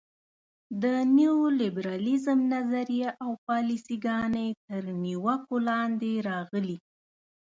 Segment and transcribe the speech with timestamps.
[0.83, 0.85] د
[1.17, 6.77] نیولیبرالیزم نظریه او پالیسي ګانې تر نیوکو لاندې راغلي.